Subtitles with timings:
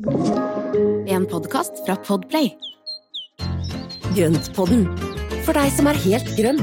[0.00, 2.46] En podkast fra Podplay.
[4.16, 4.86] Grøntpodden,
[5.44, 6.62] for deg som er helt grønn.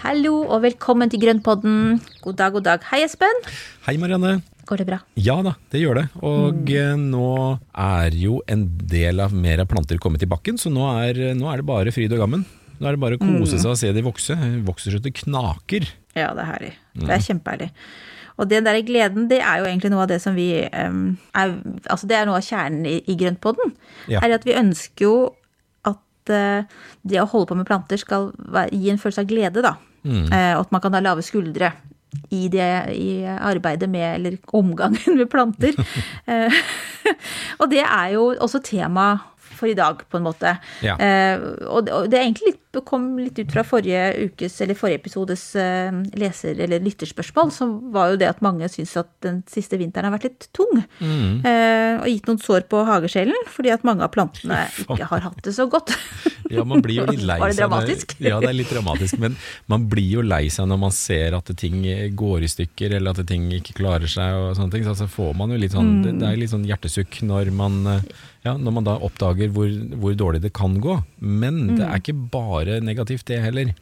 [0.00, 2.00] Hallo og velkommen til Grønnpodden.
[2.24, 2.88] God dag, god dag.
[2.88, 3.44] Hei, Espen.
[3.84, 4.38] Hei Marianne.
[4.64, 5.02] Går det bra?
[5.20, 6.08] Ja da, det gjør det.
[6.24, 7.08] Og mm.
[7.12, 7.30] nå
[7.76, 11.52] er jo en del av mer av planter kommet i bakken, så nå er, nå
[11.52, 12.48] er det bare fryd og gammen.
[12.80, 14.36] Nå er det bare å kose seg og se de vokse.
[14.66, 15.86] Vokser så det knaker.
[16.16, 16.74] Ja, det er herlig.
[16.98, 17.70] Det er kjempeherlig.
[18.34, 21.54] Og den der gleden, det er jo egentlig noe av det som vi um, er,
[21.86, 23.74] Altså, det er noe av kjernen i, i Grøntpodden.
[24.10, 24.24] Ja.
[24.26, 25.16] Er at vi ønsker jo
[25.86, 26.66] at uh,
[27.06, 28.32] det å holde på med planter skal
[28.74, 29.76] gi en følelse av glede, da.
[30.04, 31.70] Eh, og at man kan ha lave skuldre
[32.28, 35.76] i, det, i arbeidet med, eller omgangen med planter.
[36.24, 36.60] Eh,
[37.60, 40.54] og det er jo også tema for i dag, på en måte.
[40.82, 40.94] Ja.
[41.68, 45.44] Og, og det er egentlig litt, kom litt ut fra forrige ukes, eller forrige episodes
[45.60, 50.08] eh, leser- eller lytterspørsmål, som var jo det at mange syns at den siste vinteren
[50.08, 50.82] har vært litt tung.
[51.00, 55.40] Eh, og gitt noen sår på hagesjelen, fordi at mange av plantene ikke har hatt
[55.44, 55.94] det så godt.
[56.50, 57.44] Ja, man blir jo litt lei seg.
[57.44, 58.16] Var det dramatisk?
[58.24, 59.38] Ja, det er litt dramatisk, men
[59.70, 61.82] man blir jo lei seg når man ser at ting
[62.16, 64.84] går i stykker, eller at ting ikke klarer seg og sånne ting.
[64.86, 68.06] Så altså får man jo litt sånn, det, er litt sånn hjertesukk når man, eh,
[68.46, 69.70] ja, når man da oppdager hvor,
[70.00, 70.98] hvor dårlig det kan gå.
[71.20, 73.74] Men det er ikke bare negativt det heller.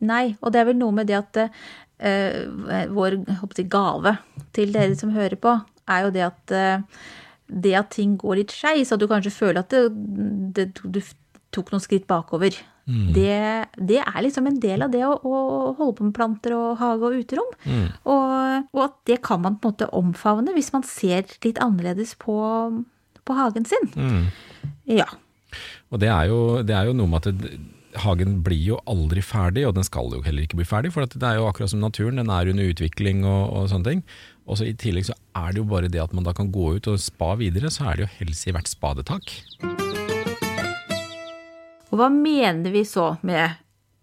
[0.00, 3.20] Nei, og det er vel noe med det at uh, vår
[3.58, 4.16] jeg gave
[4.56, 5.58] til dere som hører på,
[5.90, 7.00] er jo det at uh,
[7.50, 9.88] det at ting går litt skeis, at du kanskje føler at det,
[10.56, 11.00] det, du
[11.50, 12.54] tok noen skritt bakover,
[12.90, 13.34] det,
[13.78, 15.34] det er liksom en del av det å, å
[15.78, 17.50] holde på med planter og hage og uterom.
[18.02, 22.16] Og, og at det kan man på en måte omfavne hvis man ser litt annerledes
[22.18, 22.34] på,
[23.22, 23.92] på hagen sin.
[24.90, 25.06] Ja.
[25.90, 27.60] Og det er jo, det er jo noe med at det,
[27.98, 31.14] hagen blir jo aldri ferdig, og den skal jo heller ikke bli ferdig, for at
[31.16, 34.04] det er jo akkurat som naturen, den er under utvikling og, og sånne ting.
[34.46, 36.76] Og så I tillegg så er det jo bare det at man da kan gå
[36.78, 39.34] ut og spa videre, så er det jo helst i hvert spadetak.
[41.90, 43.58] Og hva mener vi så med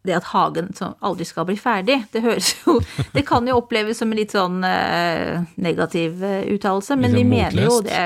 [0.07, 0.69] det at hagen
[1.03, 1.97] aldri skal bli ferdig?
[2.13, 2.77] Det høres jo
[3.15, 7.33] Det kan jo oppleves som en litt sånn eh, negativ eh, uttalelse, men vi sånn
[7.33, 8.03] mener jo det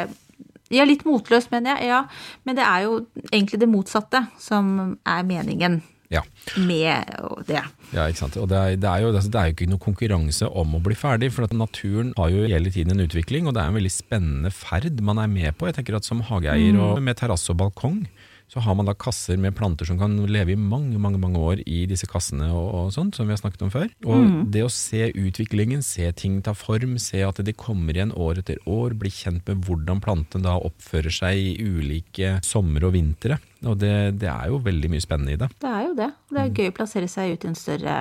[0.71, 1.89] Ja, litt motløst, mener jeg.
[1.91, 2.03] Ja.
[2.47, 2.99] Men det er jo
[3.31, 6.21] egentlig det motsatte som er meningen Ja.
[6.59, 7.07] med
[7.47, 7.61] det.
[7.93, 8.35] Ja, ikke sant?
[8.39, 10.81] Og det er, det, er jo, altså, det er jo ikke noe konkurranse om å
[10.83, 13.77] bli ferdig, for at naturen har jo hele tiden en utvikling, og det er en
[13.79, 15.67] veldig spennende ferd man er med på.
[15.69, 18.01] Jeg tenker at Som hageeier og med terrasse og balkong,
[18.51, 21.61] så har man da kasser med planter som kan leve i mange mange, mange år
[21.63, 23.87] i disse kassene og, og sånt, som vi har snakket om før.
[24.03, 28.41] Og det å se utviklingen, se ting ta form, se at de kommer igjen år
[28.43, 33.39] etter år, bli kjent med hvordan planten da oppfører seg i ulike sommer og vintre,
[33.63, 35.51] og det, det er jo veldig mye spennende i det.
[35.61, 36.11] Det er jo det.
[36.31, 37.95] Det er gøy å plassere seg ut i en større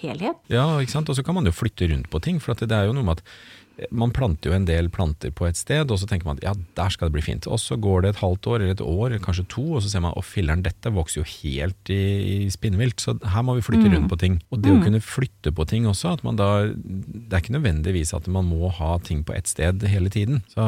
[0.00, 0.38] helhet.
[0.52, 1.10] Ja, ikke sant?
[1.12, 3.06] Og så kan man jo flytte rundt på ting, for at det er jo noe
[3.06, 3.34] med at
[3.90, 6.52] man planter jo en del planter på et sted, og så tenker man at ja,
[6.78, 7.48] der skal det bli fint.
[7.48, 9.92] Og så går det et halvt år, eller et år, eller kanskje to, og så
[9.92, 12.02] ser man at filleren, dette vokser jo helt i,
[12.46, 14.38] i spinnvilt, så her må vi flytte rundt på ting.
[14.52, 18.12] Og det å kunne flytte på ting også, at man da Det er ikke nødvendigvis
[18.16, 20.42] at man må ha ting på ett sted hele tiden.
[20.52, 20.62] Så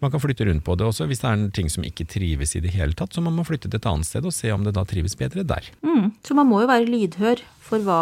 [0.00, 1.06] man kan flytte rundt på det også.
[1.10, 3.46] Hvis det er en ting som ikke trives i det hele tatt, så må man
[3.46, 5.70] flytte til et annet sted og se om det da trives bedre der.
[5.84, 6.10] Mm.
[6.26, 8.00] Så man må jo være lydhør for hva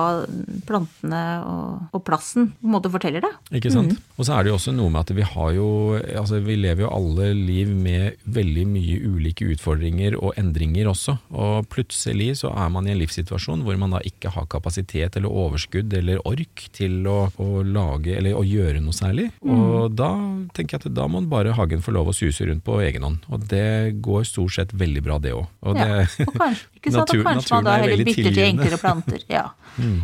[0.69, 3.37] plantene og, og plassen på en måte forteller deg.
[3.61, 3.95] Ikke sant?
[4.17, 5.69] Og så er det jo også noe med at vi har jo
[5.99, 11.19] altså Vi lever jo alle liv med veldig mye ulike utfordringer og endringer også.
[11.31, 15.33] Og plutselig så er man i en livssituasjon hvor man da ikke har kapasitet eller
[15.33, 19.29] overskudd eller ork til å, å lage eller å gjøre noe særlig.
[19.45, 20.11] Og da
[20.57, 23.25] tenker jeg at da må bare hagen få lov å suse rundt på egen hånd.
[23.33, 25.47] Og det går stort sett veldig bra, det òg.
[25.79, 27.09] Ja, og kanskje, ikke sant?
[27.09, 28.39] Natur- og kanskje man da er heller bytter til.
[28.39, 28.49] Mm.
[28.53, 29.25] enklere planter.
[29.31, 29.45] Ja.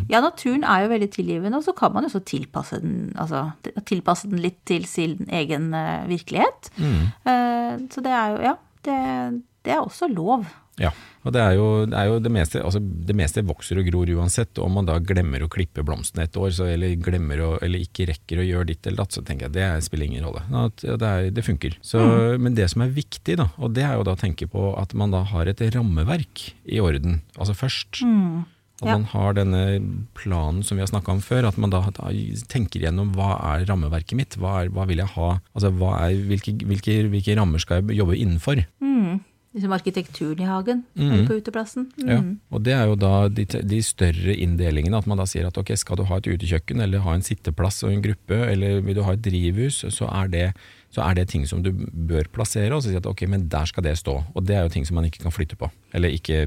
[0.09, 3.47] Ja, naturen er jo veldig tilgivende, og så kan man jo så tilpasse den, altså,
[3.87, 6.71] tilpasse den litt til sin egen eh, virkelighet.
[6.79, 7.01] Mm.
[7.27, 8.53] Uh, så det er jo, ja,
[8.87, 8.99] det,
[9.65, 10.45] det er også lov.
[10.75, 10.89] Ja,
[11.23, 14.09] og det er jo det, er jo det meste altså det meste vokser og gror
[14.17, 14.59] uansett.
[14.59, 18.09] Om man da glemmer å klippe blomstene et år, så, eller glemmer å, eller ikke
[18.09, 20.43] rekker å gjøre ditt eller datt, så tenker jeg det spiller ingen rolle.
[20.81, 21.77] Det, er, det funker.
[21.79, 22.01] Så,
[22.41, 24.95] Men det som er viktig, da, og det er jo da å tenke på at
[24.99, 27.21] man da har et rammeverk i orden.
[27.39, 28.03] Altså først.
[28.81, 28.97] At Ja.
[28.97, 29.61] man har denne
[30.13, 32.11] planen som vi har snakka om før, at man da, da
[32.51, 36.57] tenker gjennom hva er rammeverket mitt, hva, er, hva vil jeg ha, altså er, hvilke,
[36.59, 38.65] hvilke, hvilke rammer skal jeg jobbe innenfor.
[39.55, 41.11] Liksom arkitekturen i hagen, mm.
[41.13, 41.85] eller på uteplassen.
[41.95, 42.09] Mm.
[42.09, 42.17] Ja,
[42.51, 45.71] og det er jo da de, de større inndelingene, at man da sier at ok,
[45.79, 49.05] skal du ha et utekjøkken, eller ha en sitteplass og en gruppe, eller vil du
[49.07, 50.49] ha et drivhus, så er det
[50.91, 53.67] så er det ting som du bør plassere, og så si at ok, men der
[53.67, 54.17] skal det stå.
[54.35, 55.67] Og det er jo ting som man ikke kan flytte på.
[55.95, 56.43] Eller ikke,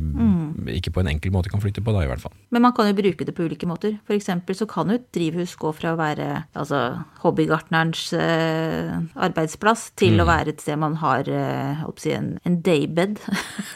[0.75, 2.35] ikke på en enkel måte kan flytte på, da i hvert fall.
[2.53, 3.97] Men man kan jo bruke det på ulike måter.
[4.09, 6.83] For eksempel så kan jo et drivhus gå fra å være altså,
[7.23, 13.23] hobbygartnerens eh, arbeidsplass til å være et sted man har eh, en, en daybed.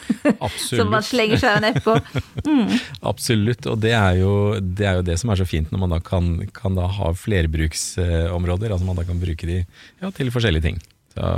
[0.61, 1.97] som man slenger seg nedpå.
[3.11, 5.97] Absolutt, og det er, jo, det er jo det som er så fint når man
[5.97, 8.73] da kan, kan da ha flerbruksområder.
[8.73, 10.81] Altså man da kan bruke de ja, til forskjellige ting.
[11.13, 11.35] Så,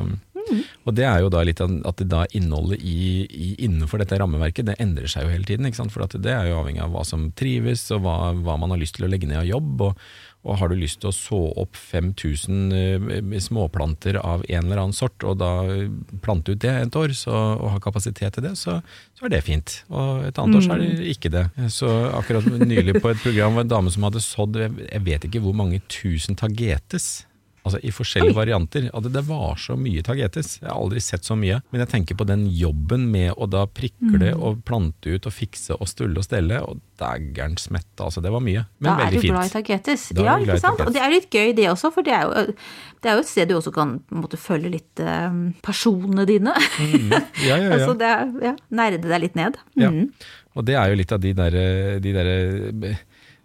[0.85, 4.69] Og det er jo da litt at det da innholdet i, i, innenfor dette rammeverket
[4.69, 5.67] det endrer seg jo hele tiden.
[5.69, 5.93] Ikke sant?
[5.95, 8.81] For at det er jo avhengig av hva som trives, og hva, hva man har
[8.81, 9.89] lyst til å legge ned av jobb.
[9.89, 10.07] og
[10.45, 14.95] og har du lyst til å så opp 5000 eh, småplanter av en eller annen
[14.95, 15.51] sort, og da
[16.21, 18.77] plante ut det et år, så, og ha kapasitet til det, så,
[19.17, 19.79] så er det fint.
[19.89, 21.47] Og et annet år så er det ikke det.
[21.73, 25.41] Så akkurat nylig på et program var en dame som hadde sådd, jeg vet ikke
[25.41, 27.25] hvor mange tusen tagetes.
[27.65, 28.83] Altså I forskjellige varianter.
[28.93, 30.59] Altså, det var så mye tagetes.
[30.61, 31.55] Jeg har aldri sett så mye.
[31.73, 35.73] Men jeg tenker på den jobben med å da prikle og plante ut og fikse
[35.79, 36.59] og stulle og stelle.
[36.61, 38.21] Og dægeren smette, altså.
[38.21, 38.67] Det var mye.
[38.79, 39.51] Men Da veldig fint.
[39.55, 40.09] tagetes.
[40.13, 40.77] Da er Ja, du glad i ikke sant?
[40.77, 40.87] tagetes.
[40.87, 42.53] Og det er litt gøy det også, for det er jo,
[43.01, 46.53] det er jo et sted du også kan måtte følge litt eh, personene dine.
[46.77, 47.21] Ja,
[47.57, 47.71] ja, ja.
[47.79, 49.57] altså det er, ja, nerde deg litt ned.
[49.75, 49.89] Ja.
[49.89, 50.11] Mhm.
[50.55, 51.51] Og det er jo litt av de der,
[51.99, 52.29] de der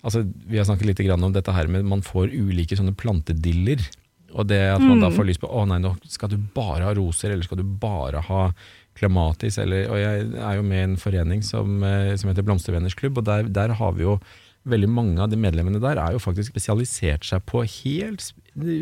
[0.04, 3.80] altså, Vi har snakket litt om dette her med man får ulike sånne plantediller.
[4.32, 6.94] Og det at man da får lyst på å nei, nå skal du bare ha
[6.94, 8.44] roser, eller skal du bare ha
[8.98, 12.96] klematis, eller Og jeg er jo med i en forening som, eh, som heter Blomstervenners
[12.98, 14.18] klubb, og der, der har vi jo
[14.68, 18.26] Veldig mange av de medlemmene der er jo faktisk spesialisert seg på helt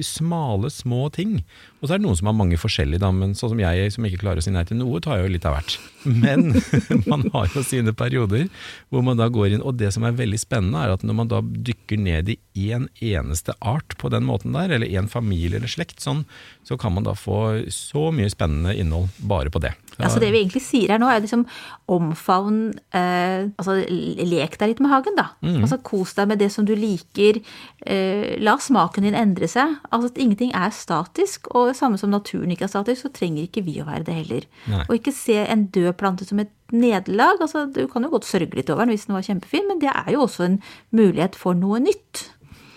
[0.02, 1.44] smale, små ting.
[1.78, 4.06] Og så er det noen som har mange forskjellige, da, men sånn som jeg som
[4.08, 5.76] ikke klarer å si nei til noe, tar jeg jo litt av hvert.
[6.08, 6.48] Men
[7.10, 8.48] man har jo sine perioder
[8.88, 11.30] hvor man da går inn, og det som er veldig spennende er at når man
[11.30, 12.38] da dykker ned i
[12.68, 16.24] én eneste art på den måten der, eller én familie eller slekt, sånn,
[16.66, 19.76] så kan man da få så mye spennende innhold bare på det.
[19.98, 21.44] Så- Altså det vi egentlig sier her nå, er liksom
[21.90, 22.58] omfavn
[22.94, 25.24] eh, Altså lek deg litt med hagen, da.
[25.42, 25.60] Mm.
[25.64, 27.40] Altså kos deg med det som du liker.
[27.86, 29.74] Eh, la smaken din endre seg.
[29.90, 33.64] Altså at ingenting er statisk, og samme som naturen ikke er statisk, så trenger ikke
[33.66, 34.46] vi å være det heller.
[34.70, 34.84] Nei.
[34.88, 37.40] Og ikke se en død plante som et nederlag.
[37.40, 39.90] Altså du kan jo godt sørge litt over den hvis den var kjempefin, men det
[39.94, 40.60] er jo også en
[40.94, 42.28] mulighet for noe nytt.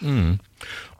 [0.01, 0.39] Mm.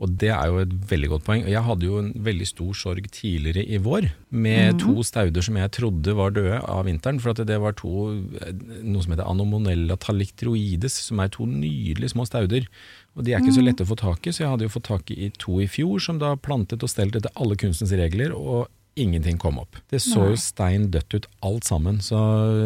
[0.02, 1.44] Og det er jo et veldig godt poeng.
[1.50, 5.74] Jeg hadde jo en veldig stor sorg tidligere i vår med to stauder som jeg
[5.78, 7.22] trodde var døde av vinteren.
[7.22, 8.10] For at det var to,
[8.42, 12.68] eh, noe som heter anomonella talictroides, som er to nydelige små stauder.
[13.16, 14.90] Og de er ikke så lette å få tak i, så jeg hadde jo fått
[14.90, 18.32] tak i to i fjor som da plantet og stelt etter alle kunstens regler.
[18.32, 18.70] og
[19.00, 19.78] Ingenting kom opp.
[19.88, 22.20] Det så jo stein dødt ut alt sammen, så,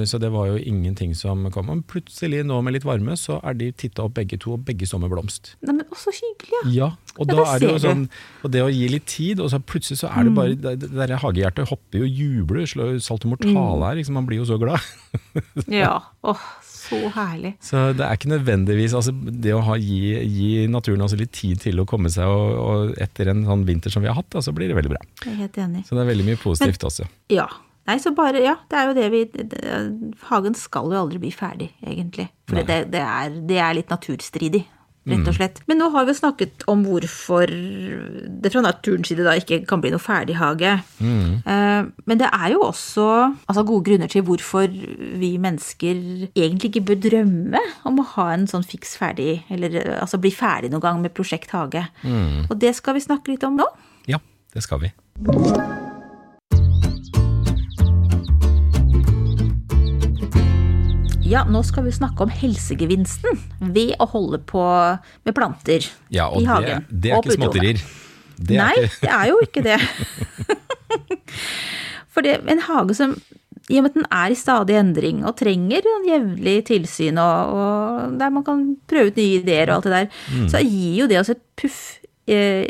[0.10, 1.68] så det var jo ingenting som kom.
[1.70, 4.90] Men plutselig nå med litt varme, så er de titta opp begge to, og begge
[4.90, 5.54] står med blomst.
[5.62, 6.64] Nei, men også hyggelig, ja.
[6.80, 6.90] Ja,
[7.20, 8.02] og Ja, da er det jo sånn
[8.44, 10.90] Og det å gi litt tid, og så plutselig så er det bare Det, det
[10.98, 14.82] der hagehjertet hopper jo og jubler, slår saltomortale her, liksom, man blir jo så glad.
[15.72, 16.42] Ja, åh,
[16.86, 17.56] så herlig.
[17.64, 21.62] Så det er ikke nødvendigvis altså Det å ha, gi, gi naturen også litt tid
[21.66, 24.44] til å komme seg, og, og etter en sånn vinter som vi har hatt, da,
[24.46, 25.02] så blir det veldig bra.
[25.26, 25.86] Jeg er helt enig.
[25.88, 27.10] Så det er veldig mye positivt også.
[27.34, 27.50] Ja.
[27.86, 29.60] Nei, så bare, ja, det er jo det vi det,
[30.32, 32.32] Hagen skal jo aldri bli ferdig, egentlig.
[32.50, 34.64] For det, det, er, det er litt naturstridig,
[35.06, 35.60] rett og slett.
[35.70, 39.94] Men nå har vi snakket om hvorfor det fra naturens side da ikke kan bli
[39.94, 40.72] noe ferdig hage.
[40.98, 41.75] Eh,
[42.06, 43.06] Men det er jo også
[43.48, 44.70] altså, gode grunner til hvorfor
[45.20, 50.22] vi mennesker egentlig ikke bør drømme om å ha en sånn fiks ferdig, eller altså
[50.22, 51.82] bli ferdig noen gang med Prosjekt hage.
[52.50, 53.66] Og det skal vi snakke litt om nå.
[54.12, 54.22] Ja,
[54.54, 54.94] det skal vi.
[61.26, 63.40] Ja, nå skal vi snakke om helsegevinsten
[63.74, 64.62] ved å holde på
[65.26, 66.86] med planter Ja, og i hagen.
[66.92, 67.82] det er og ikke småtterier.
[67.82, 69.80] Er Nei, det er jo ikke det.
[72.16, 73.18] For det, en hage som
[73.68, 77.54] i og med at den er i stadig endring og trenger en jevnlig tilsyn, og,
[77.58, 80.48] og der man kan prøve ut nye ideer og alt det der, Mm.
[80.54, 81.80] så gir jo det oss et puff
[82.30, 82.66] eh,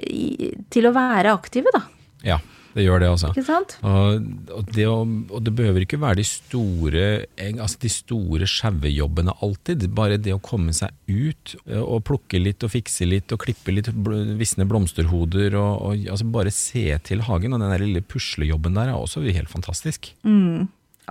[0.71, 1.83] til å være aktive, da.
[2.25, 2.39] Ja,
[2.75, 3.29] det gjør det også.
[3.31, 3.77] Ikke sant?
[3.87, 7.03] Og, og, det, og det behøver ikke være de store
[7.39, 9.85] altså de store sjauejobbene alltid.
[9.95, 13.71] Bare det å komme seg ut eh, og plukke litt og fikse litt og klippe
[13.71, 13.87] litt
[14.35, 15.55] visne blomsterhoder.
[15.55, 17.55] Og, og altså bare se til hagen.
[17.55, 20.11] Og den der lille puslejobben der er også helt fantastisk.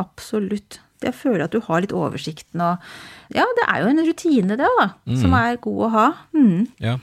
[0.01, 0.83] Absolutt.
[1.05, 2.85] Jeg føler at du har litt oversikten og
[3.35, 4.91] Ja, det er jo en rutine, det, da.
[5.21, 6.05] Som er god å ha.
[6.37, 6.69] Mm.
[6.85, 6.99] Ja.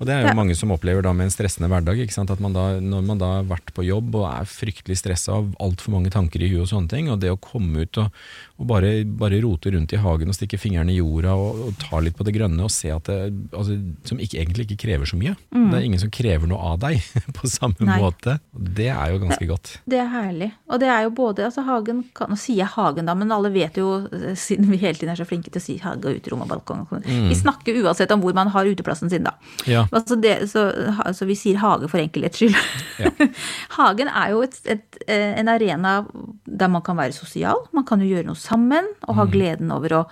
[0.00, 0.34] Og det er jo Ja.
[0.34, 1.96] mange som opplever da med en stressende hverdag.
[2.02, 2.30] ikke sant?
[2.30, 5.54] At man da, Når man da har vært på jobb og er fryktelig stressa av
[5.60, 8.10] altfor mange tanker i huet og sånne ting, og det å komme ut og,
[8.58, 12.00] og bare, bare rote rundt i hagen og stikke fingrene i jorda og, og ta
[12.00, 15.16] litt på det grønne og se at det, altså, Som ikke, egentlig ikke krever så
[15.16, 15.36] mye.
[15.52, 17.00] Det er ingen som krever noe av deg
[17.38, 17.98] på samme Nei.
[18.00, 18.38] måte.
[18.52, 19.78] Det er jo ganske godt.
[19.88, 20.52] Det er herlig.
[20.68, 23.50] Og det er jo både altså Hagen kan, Nå sier jeg hagen, da, men alle
[23.52, 26.16] vet jo, eh, siden vi hele tiden er så flinke til å si hage og
[26.20, 29.32] uterom og balkong Vi snakker uansett om hvor man har uteplassen sin, da.
[29.66, 29.85] Ja.
[29.90, 30.66] Altså det, så,
[31.04, 32.56] altså vi sier hage for enkelhets skyld.
[33.00, 33.12] Ja.
[33.76, 35.98] Hagen er jo et, et, eh, en arena
[36.46, 37.62] der man kan være sosial.
[37.76, 40.02] Man kan jo gjøre noe sammen og ha gleden over å,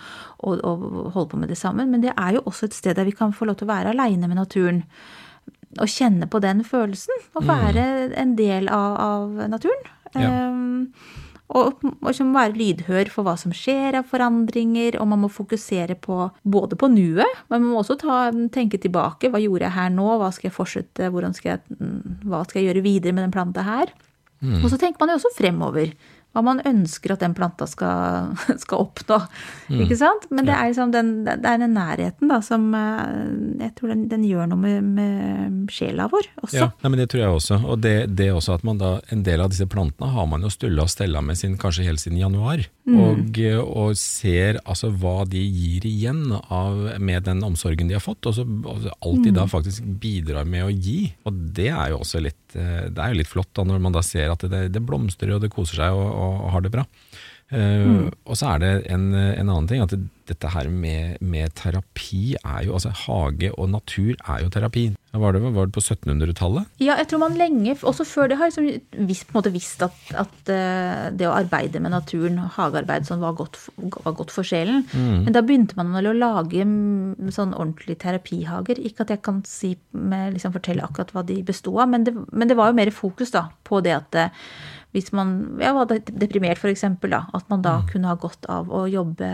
[0.45, 0.75] å, å
[1.15, 1.91] holde på med det sammen.
[1.93, 3.95] Men det er jo også et sted der vi kan få lov til å være
[3.95, 4.85] aleine med naturen.
[5.83, 7.27] Og kjenne på den følelsen.
[7.35, 7.85] Og være
[8.21, 9.93] en del av, av naturen.
[10.15, 10.29] Ja.
[10.31, 10.93] Ehm,
[11.53, 15.97] og, og som være lydhør for hva som skjer av forandringer, og man må fokusere
[16.01, 18.17] på både på nuet, men man må også ta,
[18.55, 19.29] tenke tilbake.
[19.29, 20.09] Hva gjorde jeg her nå?
[20.23, 21.11] Hva skal jeg fortsette?
[21.37, 23.93] Skal jeg, mm, hva skal jeg gjøre videre med den planta her?
[24.65, 25.93] Og så tenker man jo også fremover.
[26.35, 29.21] Hva man ønsker at den planta skal, skal oppnå.
[29.85, 30.29] Ikke sant?
[30.35, 34.07] Men det er, liksom den, det er den nærheten da, som eh, jeg tror den,
[34.13, 36.61] den gjør noe med, med sjela vår også.
[36.61, 37.61] Ja, nei, men det tror jeg også.
[37.65, 40.53] Og det, det også at man da, en del av disse plantene har man jo
[40.53, 42.67] stulla og stella med sin, kanskje helt siden januar.
[42.85, 48.29] Og, og ser altså hva de gir igjen av, med den omsorgen de har fått,
[48.29, 51.13] og så alt de alltid da faktisk bidrar med å gi.
[51.25, 53.95] Og det er jo også litt, eh, det er jo litt flott da, når man
[53.95, 56.89] da ser at det, det blomstrer og det koser seg og, og har det bra.
[57.55, 58.09] Mm.
[58.25, 59.93] Og så er det en, en annen ting, at
[60.25, 64.85] dette her med, med terapi er jo, altså hage og natur er jo terapi.
[65.15, 66.71] Var det, var det på 1700-tallet?
[66.83, 68.67] Ja, jeg tror man lenge, også før det, har liksom
[69.07, 73.23] visst, på en måte visst at, at eh, det å arbeide med naturen, hagearbeid, sånn,
[73.23, 74.83] var, godt, var godt for sjelen.
[74.97, 78.81] Men da begynte man vel å lage mm, sånn ordentlige terapihager.
[78.81, 82.17] Ikke at jeg kan si, med, liksom, fortelle akkurat hva de besto av, men det,
[82.33, 84.47] men det var jo mer fokus da, på det at eh,
[84.95, 89.31] hvis man ja, var deprimert f.eks., at man da kunne ha godt av å jobbe,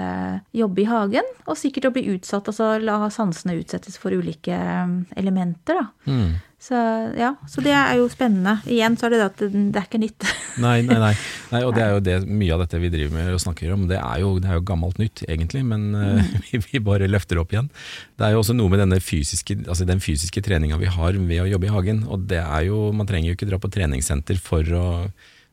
[0.57, 1.26] jobbe i hagen.
[1.45, 5.83] Og sikkert å bli utsatt, altså la sansene utsettes for ulike mm, elementer.
[5.83, 6.14] da.
[6.61, 6.76] Så
[7.17, 8.59] ja, så det er jo spennende.
[8.69, 10.26] Igjen så er det det at det, det er ikke nytt.
[10.64, 11.12] Nei, nei, nei.
[11.55, 13.87] nei og det er jo det, mye av dette vi driver med og snakker om,
[13.88, 16.35] det er jo, det er jo gammelt nytt egentlig, men mm.
[16.50, 17.71] vi, vi bare løfter opp igjen.
[18.17, 21.45] Det er jo også noe med denne fysiske, altså den fysiske treninga vi har ved
[21.45, 24.40] å jobbe i hagen, og det er jo, man trenger jo ikke dra på treningssenter
[24.45, 24.87] for å,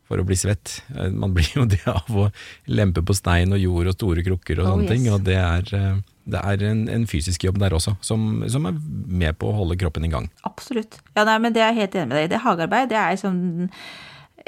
[0.07, 0.77] for å bli svett.
[0.95, 2.29] Eh, Man blir jo det av å
[2.71, 4.93] lempe på stein og jord og store krukker og Oh, sånne yes.
[4.93, 8.65] ting, og det er, eh, det er en, en fysisk jobb der også, som, som
[8.69, 10.29] er med på å holde kroppen i gang.
[10.47, 10.99] Absolutt.
[11.15, 12.31] Ja, nei, men det er jeg helt enig med deg i.
[12.35, 13.37] Det hagearbeid, det er liksom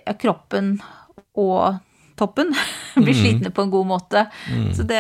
[0.06, 0.74] ja, kroppen
[1.40, 1.80] og
[2.20, 2.52] toppen
[3.00, 4.26] blir slitne på en god måte.
[4.76, 5.00] Så det,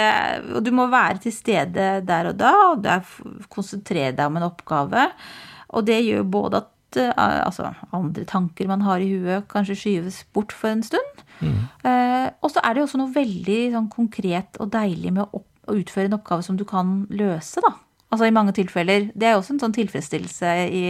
[0.56, 4.39] og du må være til stede der og da, og det er konsentrere deg om
[4.39, 5.10] en oppgave.
[5.75, 10.55] Og det gjør både at altså, andre tanker man har i huet, kanskje skyves bort
[10.55, 11.25] for en stund.
[11.86, 15.48] Eh, og så er det også noe veldig sånn, konkret og deilig med å, opp,
[15.69, 17.75] å utføre en oppgave som du kan løse, da.
[18.10, 19.12] Altså i mange tilfeller.
[19.13, 20.84] Det er også en sånn tilfredsstillelse i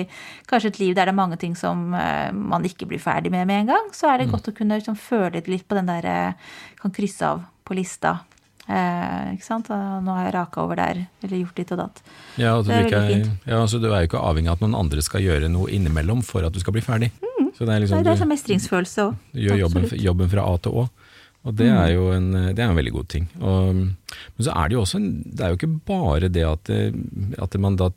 [0.48, 3.48] kanskje et liv der det er mange ting som eh, man ikke blir ferdig med
[3.50, 3.90] med en gang.
[3.92, 7.28] Så er det godt å kunne liksom, føle litt på den der eh, Kan krysse
[7.28, 8.22] av på lista.
[8.70, 9.70] Eh, ikke sant?
[9.74, 12.02] Og Nå har jeg raka over der, eller gjort ditt og datt.
[12.38, 13.48] Ja, altså, Det er du, ikke fint.
[13.50, 16.22] ja, altså, du er jo ikke avhengig av at noen andre skal gjøre noe innimellom
[16.24, 17.10] for at du skal bli ferdig.
[17.58, 19.16] Så det er Nei, liksom, det er sånn mestringsfølelse òg.
[19.34, 20.90] du gjør jobben, jobben fra A til Å.
[21.50, 23.26] Og det er jo en, det er en veldig god ting.
[23.42, 27.40] Og, men så er det jo også Det er jo ikke bare det at, det-
[27.42, 27.90] at man da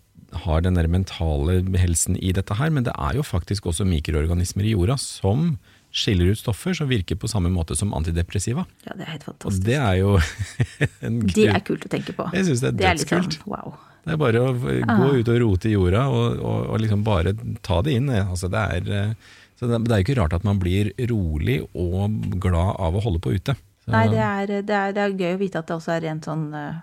[0.47, 4.65] har den der mentale helsen i dette her, men det er jo faktisk også mikroorganismer
[4.65, 5.59] i jorda som
[5.93, 8.65] skiller ut stoffer som virker på samme måte som antidepressiva.
[8.87, 9.61] Ja, det er helt fantastisk.
[9.61, 10.15] Og det er jo
[11.07, 12.29] en Det er kult å tenke på.
[12.33, 13.39] Jeg synes det er Det er dødskult.
[13.39, 13.75] sånn wow.
[14.03, 17.37] Det er bare å gå ut og rote i jorda og, og, og liksom bare
[17.63, 18.09] ta det inn.
[18.11, 21.61] Altså det, er, eh, så det, det er jo ikke rart at man blir rolig
[21.71, 23.55] og glad av å holde på ute.
[23.85, 26.03] Så, Nei, det er, det, er, det er gøy å vite at det også er
[26.09, 26.83] rent sånn eh,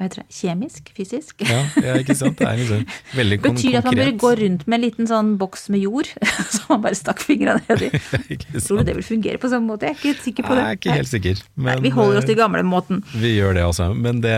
[0.00, 0.32] Hva heter det?
[0.32, 0.86] Kjemisk?
[0.96, 1.42] Fysisk?
[1.44, 2.38] ja, ja, ikke sant?
[2.38, 2.84] Det er liksom
[3.18, 3.58] veldig konkret.
[3.60, 6.08] Betyr at man bør gå rundt med en liten sånn boks med jord,
[6.54, 7.90] som man bare stakk fingrene ned i?
[8.64, 9.90] Tror du det vil fungere på samme måte?
[9.90, 10.62] Jeg er ikke sikker på det.
[10.62, 11.42] Jeg er ikke helt sikker.
[11.66, 13.02] Nei, vi holder oss eh, til gamle måten.
[13.12, 14.32] Vi gjør det altså, men det,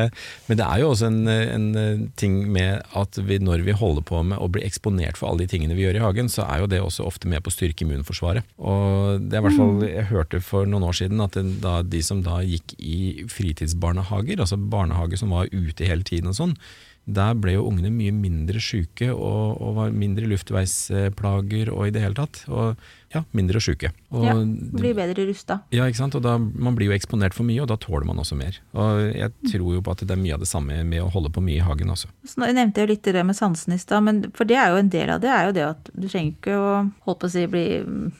[0.48, 4.24] men det er jo også en, en ting med at vi, når vi holder på
[4.32, 6.70] med å bli eksponert for alle de tingene vi gjør i hagen, så er jo
[6.74, 8.50] det også ofte med på å styrke immunforsvaret.
[8.58, 11.78] Og det er i hvert fall, Jeg hørte for noen år siden at det, da,
[11.86, 16.56] de som da gikk i fritidsbarnehager, altså barnehager som var ute hele tiden og sånn,
[17.04, 22.02] der ble jo ungene mye mindre syke og, og var mindre luftveisplager og i det
[22.04, 22.44] hele tatt.
[22.46, 22.76] Og
[23.12, 23.90] ja, mindre syke.
[24.14, 25.58] Og Ja, blir bedre rusta.
[25.74, 26.14] ja, ikke sant?
[26.14, 28.56] Og da, man blir jo eksponert for mye, og da tåler man også mer.
[28.72, 31.32] Og jeg tror jo på at det er mye av det samme med å holde
[31.34, 32.08] på mye i hagen også.
[32.24, 34.70] Så nå nevnte jeg jo litt det med sansen i stad, men for det er
[34.72, 36.70] jo en del av det, er jo det at du trenger ikke å
[37.08, 38.12] holdt på å si, bli mm,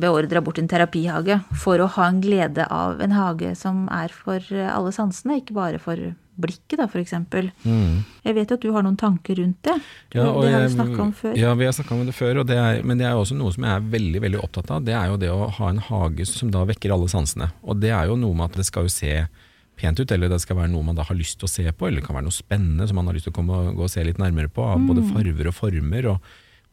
[0.00, 4.40] beordra bort en terapihage for å ha en glede av en hage som er for
[4.54, 6.00] alle sansene, ikke bare for
[6.40, 7.50] blikket, da, for eksempel.
[7.64, 9.74] Jeg vet at du har noen tanker rundt det.
[9.76, 10.14] Mm.
[10.18, 11.34] Ja, det har vi snakka om før.
[11.40, 13.52] Ja, vi har snakka om det før, det er, men det er jo også noe
[13.54, 14.84] som jeg er veldig veldig opptatt av.
[14.84, 17.50] Det er jo det å ha en hage som da vekker alle sansene.
[17.64, 19.26] Og det er jo noe med at det skal jo se
[19.76, 21.86] pent ut, eller det skal være noe man da har lyst til å se på,
[21.88, 23.84] eller det kan være noe spennende som man har lyst til å komme og gå
[23.84, 24.86] og se litt nærmere på, av Mm.
[24.88, 26.06] både farver og former.
[26.14, 26.20] og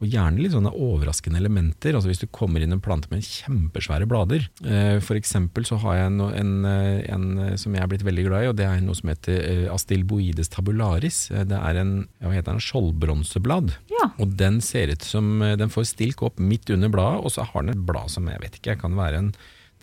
[0.02, 1.94] og gjerne litt sånne overraskende elementer.
[1.94, 4.48] altså Hvis du kommer inn en plante med kjempesvære blader.
[4.66, 8.06] Eh, for eksempel så har jeg en, en, eh, en eh, som jeg er blitt
[8.06, 11.20] veldig glad i, og det er noe som heter Astilboides tabularis.
[11.30, 13.76] Det er en, hva heter den, skjoldbronseblad.
[13.94, 14.10] Ja.
[14.18, 17.62] Og den ser ut som Den får stilk opp midt under bladet, og så har
[17.62, 19.34] den et blad som jeg vet ikke, kan være en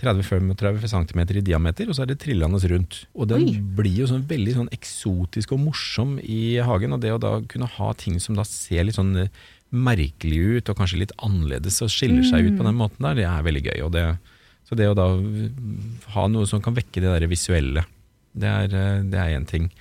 [0.02, 3.04] 30-35 cm i diameter, og så er det trillende rundt.
[3.14, 3.58] Og den Oi.
[3.78, 7.70] blir jo sånn veldig sånn eksotisk og morsom i hagen, og det å da kunne
[7.78, 9.28] ha ting som da ser litt sånn
[9.72, 13.28] merkelig ut, og kanskje litt annerledes, og skiller seg ut på den måten der, det
[13.30, 13.84] er veldig gøy.
[13.96, 14.06] Det,
[14.68, 15.08] så det å da
[16.16, 17.86] ha noe som kan vekke det der visuelle,
[18.36, 19.72] det er eh, én ting.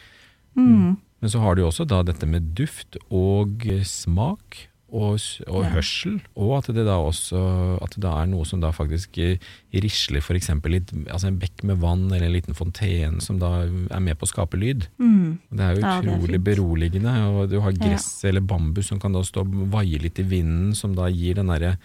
[0.58, 0.98] Mm.
[1.20, 5.70] Men så har du også da dette med duft og eh, smak og, og Ja.
[5.70, 9.38] hørsel, og at det da også at det da er noe som da faktisk eh,
[9.74, 10.50] risler f.eks.
[10.50, 14.32] altså en bekk med vann eller en liten fontene som da er med på å
[14.32, 14.88] skape lyd.
[14.98, 15.38] Mm.
[15.50, 17.78] Det er jo Ja, det er utrolig beroligende, og du har Ja.
[17.88, 21.34] gress eller bambus som kan da stå og vaie litt i vinden, som da gir
[21.34, 21.76] den derre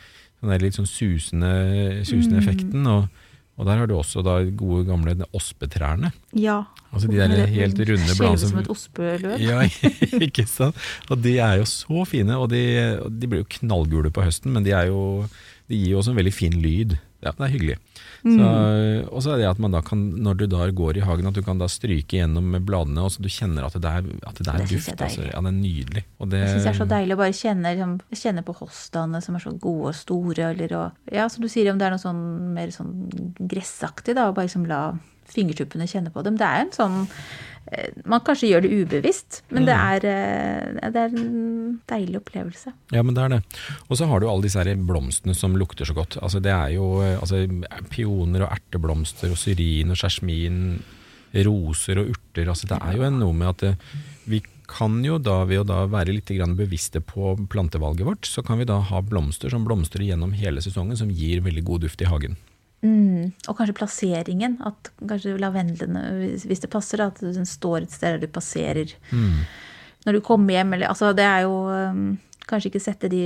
[0.41, 2.43] den der litt sånn susende, susende Mm.
[2.43, 2.87] effekten.
[2.87, 3.09] Og,
[3.55, 6.11] og der har du også da gode gamle ospetrærne.
[6.35, 6.61] Ja.
[6.91, 9.39] Altså de der helt runde bladene som som et ospeløv.
[9.39, 9.61] ja,
[10.27, 10.75] ikke sant?
[11.09, 12.61] Og de er jo så fine, og de,
[13.07, 15.25] de blir jo knallgule på høsten, men de, jo,
[15.69, 16.97] de gir jo også en veldig fin lyd.
[17.23, 17.77] Ja, det er hyggelig.
[18.25, 19.05] Så, Mm.
[19.13, 21.35] og så er det at man da kan, når du da går i hagen, at
[21.37, 24.47] du kan da stryke gjennom bladene, og så du kjenner at det er, at det
[24.49, 24.89] er Det duft.
[24.89, 26.03] er Altså, ja, det er nydelig.
[26.19, 29.21] Og det, Jeg syns jeg er så deilig å bare kjenne, liksom, kjenne på hostene
[29.21, 30.49] som er så gode og store.
[30.55, 32.23] Eller, og, ja, som du sier, om det er noe sånn
[32.57, 32.93] mer sånn
[33.45, 34.81] gressaktig, da, og bare liksom la
[35.31, 36.39] fingertuppene kjenne på dem.
[36.39, 36.97] Det er en sånn
[37.71, 42.73] eh, Man kanskje gjør det ubevisst, men det, er, eh, det er en deilig opplevelse.
[42.95, 43.41] Ja, men det er det.
[43.89, 46.19] Og så har du alle disse her blomstene som lukter så godt.
[46.21, 47.45] Altså, det er jo eh, altså,
[47.93, 50.59] pioner og erteblomster og syrin og sjersmin
[51.45, 52.47] roser og urter.
[52.47, 53.87] Altså, det er jo en noe med at
[54.25, 58.57] vi kan jo da, ved å da være litt bevisste på plantevalget vårt, så kan
[58.57, 62.09] vi da ha blomster som blomstrer gjennom hele sesongen, som gir veldig god duft i
[62.09, 62.37] hagen.
[62.85, 63.31] Mm.
[63.49, 64.59] Og kanskje plasseringen.
[64.69, 66.03] At kanskje lavendlene,
[66.45, 68.93] hvis- det passer, at den står et sted der du passerer
[70.05, 70.73] når du kommer hjem.
[70.77, 73.19] Eller, altså, det er jo um, Kanskje ikke sette de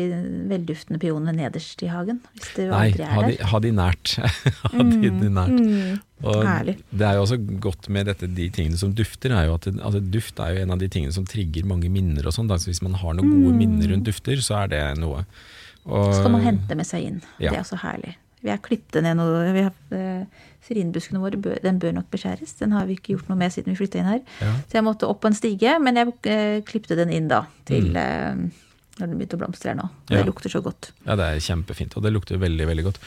[0.47, 2.21] velduftende pionene nederst i hagen.
[2.37, 3.49] Hvis det Nei, aldri ha er de, der.
[3.51, 4.13] ha de nært.
[4.71, 5.57] ha de, de nært.
[5.59, 5.97] Mm.
[6.23, 6.75] Og Herlig.
[6.95, 9.99] det er jo også godt med dette, de tingene som dufter, er jo at altså
[9.99, 12.47] duft er jo en av de tingene som trigger mange minner og sånn.
[12.47, 15.25] Hvis man har noen gode minner rundt dufter, så er det noe.
[15.83, 17.19] Og, Så skal man hente med seg inn.
[17.43, 17.51] Ja.
[17.51, 18.15] Det er også herlig.
[18.43, 22.57] Vi har klippet ned noe vi har, eh, Syrinbuskene våre bør, den bør nok beskjæres.
[22.59, 24.21] Den har vi ikke gjort noe med siden vi flytta inn her.
[24.43, 24.53] Ja.
[24.69, 27.45] Så jeg måtte opp på en stige, men jeg eh, klippte den inn da.
[27.65, 27.95] Til Mm.
[27.95, 28.65] eh,
[28.99, 29.85] når den begynte å blomstre her nå.
[30.11, 30.17] Ja.
[30.19, 30.89] Det lukter så godt.
[31.07, 32.97] Ja, det er kjempefint, og det lukter veldig veldig godt.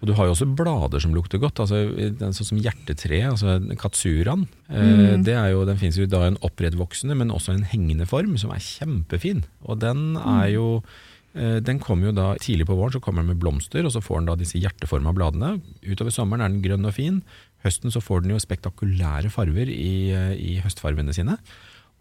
[0.00, 1.82] Og du har jo også blader som lukter godt, altså
[2.18, 4.46] den sånn som hjertetreet, altså katsuraen.
[4.70, 8.08] Eh, det er jo, den finnes jo da i en oppredtvoksende, men også en hengende
[8.08, 9.44] form, som er kjempefin.
[9.68, 10.90] Og den er jo eh,
[11.34, 14.20] den kommer jo da Tidlig på våren så kommer den med blomster, og så får
[14.20, 15.54] den da disse hjerteforma bladene.
[15.86, 17.22] Utover sommeren er den grønn og fin.
[17.64, 21.38] Høsten så får den jo spektakulære farver i, eh, i høstfarvene sine.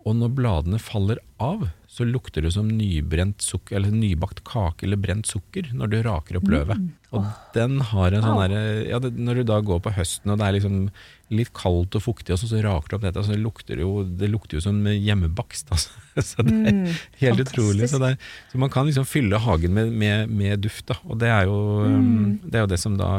[0.01, 5.27] Og når bladene faller av, så lukter det som sukker, eller nybakt kake eller brent
[5.29, 6.89] sukker når du raker opp løvet.
[7.11, 10.47] Og den har en sånn derre ja, Når du da går på høsten og det
[10.47, 10.89] er liksom
[11.31, 14.03] litt kaldt og fuktig, og så, så raker det opp dette, så lukter det jo,
[14.03, 15.71] det lukter jo som hjemmebakst.
[15.71, 15.97] Altså.
[16.27, 16.73] Så det er
[17.21, 17.53] helt fantastisk.
[17.55, 17.87] utrolig.
[17.87, 18.17] Så, er,
[18.51, 20.97] så man kan liksom fylle hagen med, med, med duft, da.
[21.07, 22.49] Og det er, jo, mm.
[22.51, 23.11] det er jo det som da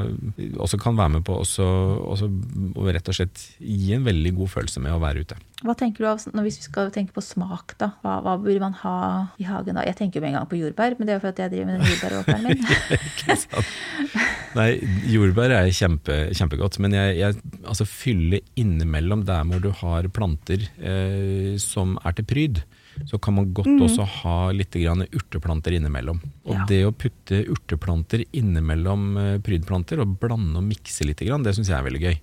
[0.61, 1.65] også kan være med på også,
[2.13, 2.29] også,
[2.75, 5.41] og rett og slett gi en veldig god følelse med å være ute.
[5.63, 8.77] Hva tenker du av, Hvis vi skal tenke på smak, da, hva, hva burde man
[8.83, 8.97] ha
[9.41, 9.89] i hagen da?
[9.89, 11.73] Jeg tenker jo med en gang på jordbær, men det er jo fordi jeg driver
[11.73, 12.73] med den jordbæråkeren min.
[13.09, 13.77] Ikke sant?
[14.59, 14.69] Nei,
[15.09, 20.67] jordbær er kjempe, kjempegodt, men jeg, jeg altså fyller innimellom der hvor du har planter
[20.77, 22.61] eh, som er til pryd,
[23.09, 26.21] så kan man godt også ha litt urteplanter innimellom.
[26.45, 26.67] Og Ja.
[26.69, 31.79] det å putte urteplanter innimellom eh, prydplanter og blande og mikse litt, det syns jeg
[31.79, 32.21] er veldig gøy.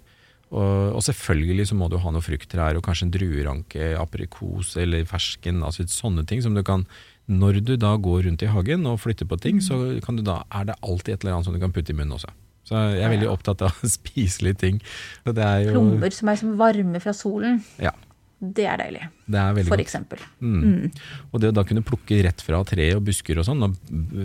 [0.49, 5.05] Og, og selvfølgelig så må du ha noen frukttrær og kanskje en drueranke, aprikos eller
[5.05, 5.61] fersken.
[5.65, 6.85] altså Sånne ting som du kan
[7.29, 10.41] Når du da går rundt i hagen og flytter på ting, så kan du da,
[10.49, 12.33] er det alltid et eller annet som du kan putte i munnen også.
[12.69, 14.83] Så jeg er veldig opptatt av spiselige ting.
[15.25, 17.63] Jo, Plomber som er som varme fra solen.
[17.81, 17.93] Ja.
[18.39, 19.01] Det er deilig.
[19.27, 19.81] Det er For godt.
[19.83, 20.21] eksempel.
[20.39, 20.85] Mm.
[21.33, 23.65] Og det å da kunne plukke rett fra tre og busker og sånn,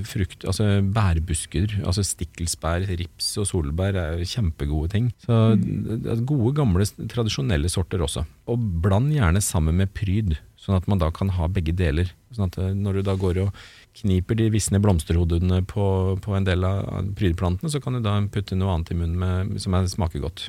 [0.06, 5.08] frukt, altså bærbusker, altså stikkelsbær, rips og solbær er kjempegode ting.
[5.26, 8.22] Så er gode, gamle, tradisjonelle sorter også.
[8.54, 12.10] Og bland gjerne sammen med pryd, sånn at man da kan ha begge deler.
[12.34, 13.64] Sånn at eh, når du da går og
[14.00, 15.86] kniper de visne blomsterhodene på,
[16.24, 19.62] på en del av prydplantene, så kan du da putte noe annet i munnen med,
[19.62, 20.48] som er, smaker godt.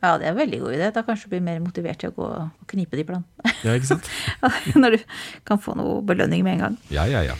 [0.00, 0.88] Ja, det er en veldig god idé.
[0.94, 3.54] Da kanskje du blir mer motivert til å gå og knipe de plantene.
[3.66, 4.08] Ja, ikke sant?
[4.80, 5.00] Når du
[5.48, 6.78] kan få noe belønning med en gang.
[6.94, 7.36] Ja, ja, ja.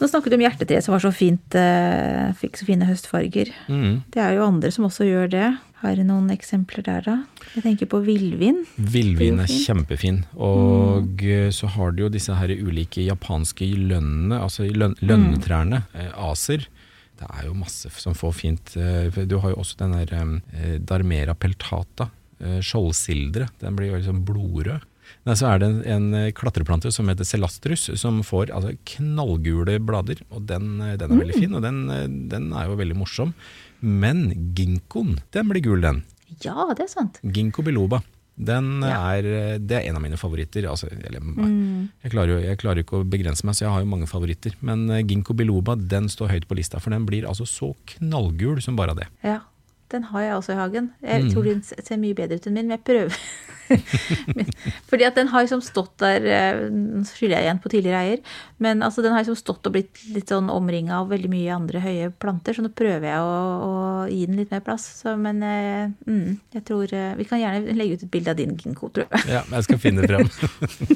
[0.00, 3.52] Nå snakket du om hjertetreet som var så fint, eh, fikk så fine høstfarger.
[3.68, 4.00] Mm.
[4.10, 5.48] Det er jo andre som også gjør det.
[5.80, 7.14] Har du noen eksempler der, da?
[7.54, 8.58] Jeg tenker på villvin.
[8.76, 10.22] Villvin er kjempefin.
[10.36, 11.54] Og mm.
[11.56, 16.10] så har du jo disse her ulike japanske lønnene, altså løn, lønnetrærne, mm.
[16.28, 16.66] aser.
[17.20, 21.34] Det er jo masse som får fint eh, Du har jo også den der Darmera
[21.36, 23.48] peltata, skjoldsildre.
[23.60, 24.84] Den blir jo liksom blodrød.
[25.26, 25.80] Nei, så er det en,
[26.14, 30.20] en klatreplante som heter celastrus, som får altså, knallgule blader.
[30.28, 31.82] Og den, den er veldig fin, og den,
[32.30, 33.34] den er jo veldig morsom.
[33.82, 36.02] Men ginkgoen, den blir gul, den.
[36.44, 37.18] Ja, det er sant.
[37.22, 38.02] Ginkgo biloba.
[38.40, 39.12] Den Ja.
[39.18, 40.64] er, det er en av mine favoritter.
[40.70, 41.20] Altså, eller,
[42.02, 44.54] jeg, klarer jo, jeg klarer ikke å begrense meg, så jeg har jo mange favoritter.
[44.64, 48.62] Men eh, ginkgo biloba den står høyt på lista, for den blir altså så knallgul
[48.64, 49.08] som bare det.
[49.26, 49.40] Ja,
[49.90, 50.90] den har jeg også i hagen.
[51.02, 51.30] Jeg Mm.
[51.34, 53.16] tror den ser mye bedre ut enn min, men jeg prøver.
[54.90, 58.36] Fordi at den har liksom stått der eh, Nå skylder jeg igjen på tidligere eier,
[58.62, 61.82] men altså den har liksom stått og blitt litt sånn omringa av veldig mye andre
[61.84, 63.34] høye planter, så nå prøver jeg å,
[63.66, 63.72] å
[64.10, 64.86] gi den litt mer plass.
[65.00, 68.40] Så, men eh, mm, jeg tror eh, Vi kan gjerne legge ut et bilde av
[68.40, 69.26] din ginkgo, tror jeg.
[69.30, 70.26] Ja, jeg skal finne frem.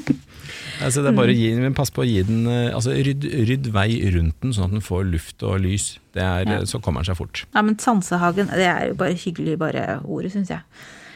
[0.85, 3.71] altså, det er bare å gi, men pass på å gi den altså, rydd, rydd
[3.75, 5.95] vei rundt den, sånn at den får luft og lys.
[6.15, 6.61] Det er, Ja.
[6.69, 7.45] Så kommer den seg fort.
[7.55, 10.63] Ja, men Sansehagen, det er jo bare hyggelig, bare ordet, syns jeg.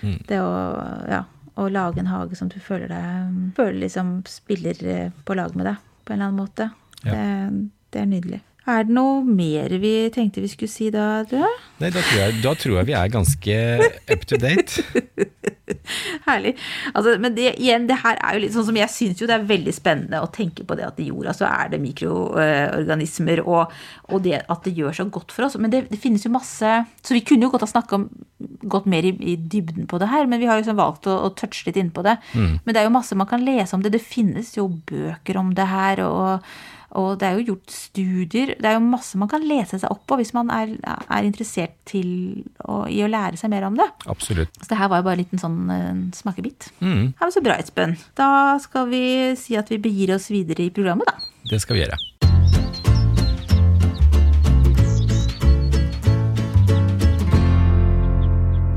[0.03, 0.19] Mm.
[0.29, 0.51] Det å,
[1.11, 1.23] ja,
[1.59, 5.67] å lage en hage som du føler deg Føler liksom spiller eh, på lag med
[5.71, 6.71] deg, på en eller annen måte.
[7.03, 7.11] Ja.
[7.11, 8.41] Det, det er nydelig.
[8.69, 11.39] Er det noe mer vi tenkte vi skulle si da, du?
[11.81, 13.57] Nei, da tror, jeg, da tror jeg vi er ganske
[14.13, 14.85] up to date.
[16.29, 16.53] Herlig.
[16.93, 19.39] Altså, men det, igjen, det her er jo litt sånn som jeg syns jo det
[19.39, 23.75] er veldig spennende å tenke på det at i jorda så er det mikroorganismer, og,
[24.13, 25.57] og det at det gjør så godt for oss.
[25.57, 28.03] Men det, det finnes jo masse Så vi kunne jo godt ha snakka
[28.69, 31.17] gått mer i, i dybden på det her, men vi har jo liksom valgt å,
[31.25, 32.19] å touche litt inn på det.
[32.37, 33.97] Men det er jo masse man kan lese om det.
[33.97, 36.05] Det finnes jo bøker om det her.
[36.05, 36.45] og
[36.97, 38.55] og det er jo gjort studier.
[38.57, 41.77] Det er jo masse man kan lese seg opp på hvis man er, er interessert
[41.89, 42.09] til
[42.65, 43.89] å, i å lære seg mer om det.
[44.09, 44.55] Absolutt.
[44.63, 46.71] Så det her var jo bare en liten sånn uh, smakebit.
[46.81, 47.97] Mm, Ja, men Så bra, Espen.
[48.19, 48.31] Da
[48.63, 49.05] skal vi
[49.37, 51.19] si at vi begir oss videre i programmet, da.
[51.51, 51.99] det skal vi gjøre.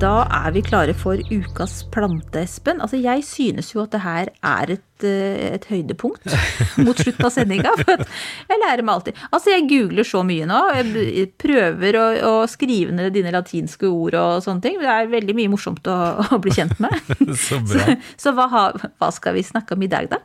[0.01, 2.79] Da er vi klare for ukas plante, Espen.
[2.81, 6.27] Altså, jeg synes jo at det her er et, eh, et høydepunkt
[6.85, 7.73] mot slutten av sendinga.
[7.81, 8.03] For
[8.51, 9.21] jeg lærer meg alltid.
[9.29, 10.59] Altså, jeg googler så mye nå.
[10.77, 14.79] Jeg prøver å, å skrive ned dine latinske ord og sånne ting.
[14.81, 16.95] Det er veldig mye morsomt å, å bli kjent med.
[17.41, 17.95] Så bra.
[18.19, 20.19] Så hva, hva skal vi snakke om i dag, da?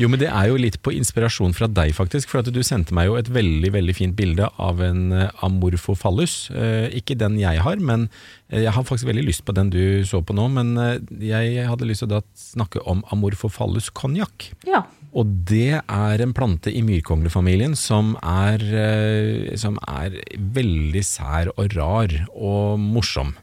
[0.00, 2.30] Jo, men det er jo litt på inspirasjon fra deg, faktisk.
[2.32, 5.12] For at du sendte meg jo et veldig veldig fint bilde av en
[5.44, 6.36] amorfofallus.
[6.56, 8.08] Eh, ikke den jeg har, men
[8.48, 10.48] eh, jeg har faktisk veldig lyst på den du så på nå.
[10.56, 10.98] Men eh,
[11.30, 14.50] jeg hadde lyst til å snakke om amorfofallus amorphofallus konjakk.
[14.66, 14.84] Ja.
[15.16, 21.72] Og det er en plante i myrkonglefamilien som er, eh, som er veldig sær og
[21.76, 23.34] rar og morsom.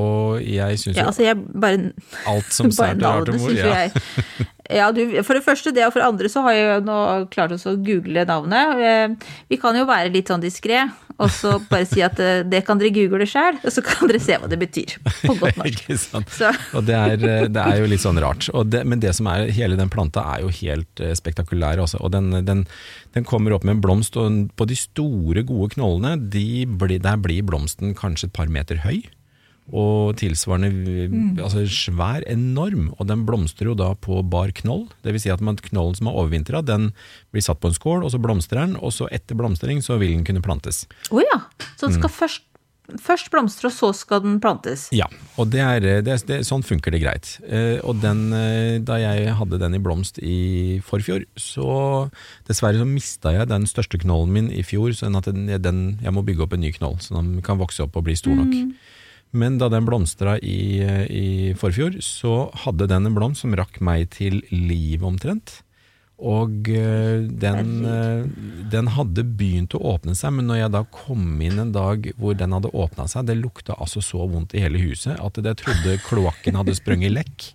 [0.00, 1.92] Og jeg syns ja jo altså, jeg bare
[2.30, 3.74] alt som sært og rart og mor- ja.
[3.84, 3.92] jeg.
[4.72, 6.96] Ja, du, for det første det, og for det andre så har jeg jo nå
[7.34, 8.80] klart oss å google navnet.
[8.80, 10.86] Eh, Vi kan jo være litt sånn diskré,
[11.18, 14.20] og så bare si at eh, det kan dere google sjøl, og så kan dere
[14.22, 14.94] se hva det betyr.
[15.26, 15.68] På godt norsk.
[15.72, 16.30] Ikke sant?
[16.32, 18.48] Så, Og det er, eh, det er jo litt sånn rart.
[18.56, 22.00] Og det, men det som er, hele den planta er jo helt eh, spektakulær også.
[22.02, 22.64] Og den, den,
[23.16, 27.18] den kommer opp med en blomst, og på de store, gode knollene, de blir- der
[27.22, 29.02] blir blomsten kanskje et par meter høy.
[29.70, 30.70] Og tilsvarende
[31.08, 31.38] Mm.
[31.38, 32.90] altså svær, enorm.
[32.98, 34.88] Og den blomstrer jo da på bar knoll.
[35.04, 36.92] Det vil si at man, knollen som har overvintra, den
[37.32, 38.76] blir satt på en skål, og så blomstrer den.
[38.76, 40.86] Og så etter blomstring så vil den kunne plantes.
[41.10, 41.40] å ja.
[41.78, 42.18] Så den skal Mm.
[42.18, 42.42] først,
[43.00, 44.88] først blomstre, og så skal den plantes.
[44.92, 45.06] Ja,
[45.38, 47.38] og det er, det, det, sånn funker det greit.
[47.48, 52.10] Eh, og den, eh, da jeg hadde den i blomst i forfjor, så
[52.48, 56.12] dessverre så mista jeg den største knollen min i fjor, sånn at den, den, jeg
[56.12, 58.74] må bygge opp en ny knoll, så den kan vokse opp og bli stor nok.
[59.32, 63.80] Men da den blomstra i, eh, i forfjor, så hadde den en blomst som rakk
[63.80, 65.62] meg til liv omtrent.
[66.22, 68.26] Og eh, den, eh,
[68.70, 72.36] den hadde begynt å åpne seg, men når jeg da kom inn en dag hvor
[72.38, 75.96] den hadde åpna seg, det lukta altså så vondt i hele huset at jeg trodde
[76.04, 77.48] kloakken hadde sprunget lekk.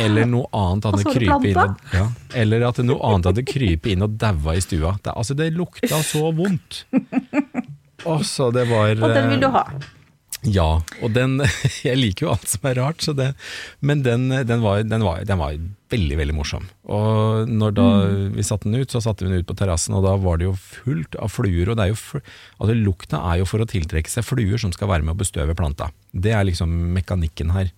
[0.00, 2.06] eller noe annet hadde krypet inn og, ja,
[2.38, 4.94] Eller at noe annet hadde krypet inn og daua i stua.
[5.02, 6.84] Det, altså, det lukta så vondt.
[8.06, 9.64] Og så det var Og den vil du ha.
[10.46, 11.40] Ja, og den
[11.86, 13.32] Jeg liker jo alt som er rart, så det,
[13.82, 15.56] men den, den, var, den, var, den var
[15.90, 16.68] veldig, veldig morsom.
[16.86, 17.86] Og når da
[18.36, 20.46] vi satte den ut, så satte vi den ut på terrassen, og da var det
[20.46, 21.72] jo fullt av fluer.
[21.72, 22.22] Og det er jo, fl-
[22.60, 25.56] altså lukta er jo for å tiltrekke seg fluer som skal være med å bestøve
[25.58, 25.90] planta.
[26.12, 27.72] Det er liksom mekanikken her.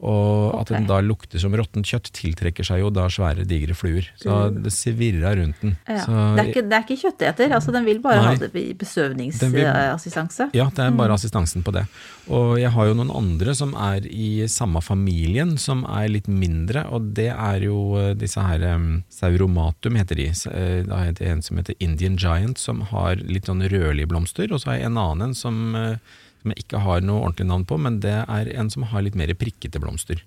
[0.00, 4.06] Og at den da lukter som råttent kjøtt, tiltrekker seg jo da svære, digre fluer.
[4.16, 5.74] Så det svirrer rundt den.
[5.86, 5.98] Ja.
[6.06, 8.30] Så, Det, er ikke, det er ikke kjøtteter, altså den vil bare Nei.
[8.32, 10.50] ha det besøvningsassistanse.
[10.56, 10.96] Ja, det er Mm.
[10.96, 11.84] bare assistansen på det.
[12.28, 16.86] Og jeg har jo noen andre som er i samme familien, som er litt mindre,
[16.90, 20.28] og det er jo eh, disse her um, Sauromatum heter de.
[20.50, 24.60] Eh, Da heter en som heter Indian Giant, som har litt sånn rødlige blomster, og
[24.60, 25.96] så har jeg en annen en som, eh,
[26.40, 29.18] som jeg ikke har noe ordentlig navn på, men det er en som har litt
[29.18, 30.22] mer prikkete blomster.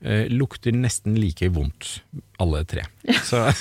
[0.00, 2.00] Eh, lukter nesten like vondt,
[2.42, 2.86] alle tre.
[3.26, 3.46] Så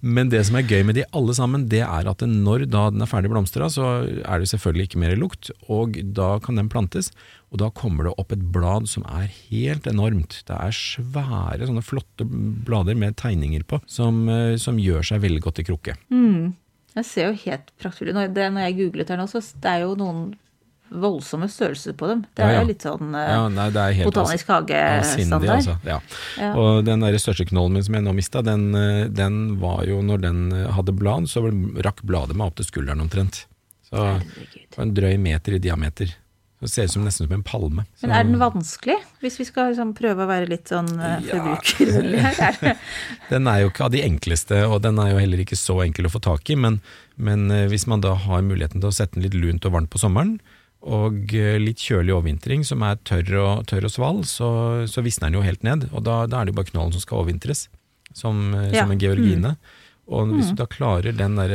[0.00, 3.04] men det som er gøy med de alle sammen, det er at når da den
[3.04, 7.10] er ferdig blomstra, så er det selvfølgelig ikke mer lukt, og da kan den plantes.
[7.52, 10.40] Og da kommer det opp et blad som er helt enormt.
[10.48, 15.44] Det er svære, sånne flotte blader med tegninger på, som, eh, som gjør seg veldig
[15.44, 15.98] godt i krukke.
[16.96, 18.16] Jeg ser jo helt praktfullt ut.
[18.16, 20.34] Når jeg googlet her nå, så det er jo noen
[20.90, 22.24] voldsomme størrelser på dem.
[22.36, 22.60] Det er Ja, ja.
[22.62, 25.48] jo litt sånn eh, Ja, nei, det helt botanisk hagestandard.
[25.48, 25.50] hage-standard.
[25.56, 25.76] altså.
[26.38, 26.52] Ja.
[26.54, 30.02] Og den der største knollen min som jeg nå mista, den, eh, den var jo
[30.02, 31.42] når den eh, hadde blad, så
[31.84, 33.44] rakk bladet meg opp til skulderen omtrent.
[33.90, 34.54] Så Herregud.
[34.70, 36.14] det var en drøy meter i diameter.
[36.56, 37.82] Det ser ut som nesten som en palme.
[38.00, 41.18] Men er den vanskelig, hvis vi skal liksom prøve å være litt sånn Ja.
[41.28, 42.56] forbrukervennlig her?
[42.72, 42.76] Er
[43.28, 46.06] den er jo ikke av de enkleste, og den er jo heller ikke så enkel
[46.08, 46.80] å få tak i, men,
[47.18, 50.00] men hvis man da har muligheten til å sette den litt lunt og varmt på
[50.00, 50.38] sommeren,
[50.82, 54.50] og eh, litt kjølig overvintring som er tørr og, tørr og sval, så,
[54.90, 57.00] så visner den jo helt ned, og da, da er det jo bare knollen som
[57.02, 57.68] skal overvintres,
[58.14, 58.82] som, eh, Ja.
[58.84, 59.56] som en georgine.
[60.06, 61.50] Og hvis du da klarer den der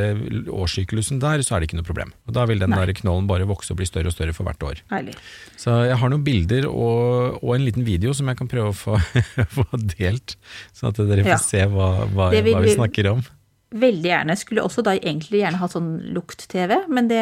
[0.51, 2.09] årssyklusen der, så er det ikke noe problem.
[2.27, 2.81] Og Da vil den Nei.
[2.85, 4.81] der knollen bare vokse og bli større og større for hvert år.
[4.91, 5.13] Heilig.
[5.55, 8.75] Så jeg har noen bilder og, og en liten video som jeg kan prøve å
[8.75, 8.97] få,
[9.55, 9.63] få
[9.95, 10.35] delt,
[10.75, 11.37] sånn at dere får Ja.
[11.39, 13.23] se hva, hva, vil hva vi- snakker om.
[13.71, 14.35] Veldig gjerne.
[14.35, 17.21] Skulle også da egentlig gjerne hatt sånn lukt-TV, men det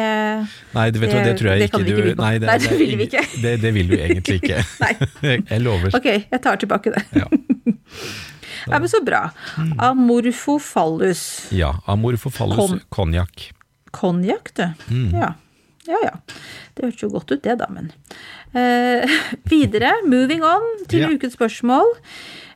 [0.74, 2.22] Nei, det, vet du, det Det- tror jeg det ikke vi ikke du.
[2.22, 3.22] Nei, Nei, det vil vi ikke.
[3.42, 4.64] Det, det vil du egentlig ikke.
[4.84, 4.92] Nei.
[5.50, 5.94] Jeg, lover.
[5.94, 7.04] Ok, jeg tar tilbake det.
[7.14, 7.26] Ja.
[8.68, 9.22] Ja, men så bra.
[9.78, 11.46] Amorfofallus.
[11.50, 11.70] ja.
[11.86, 13.52] Amorfofallus Kon- konjakk.
[13.90, 14.66] Konjakk, du.
[14.90, 15.14] Mm.
[15.14, 15.32] Ja.
[15.88, 16.12] Ja ja.
[16.74, 17.90] Det hørtes jo godt ut, det, da, men.
[18.54, 19.08] Eh,
[19.52, 21.08] videre, moving on til Ja.
[21.14, 21.94] ukens spørsmål.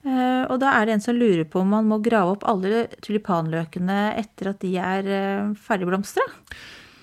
[0.04, 2.86] Eh, og da er det en som lurer på om man må grave opp alle
[3.00, 6.26] tulipanløkene etter at de er eh, ferdigblomstra.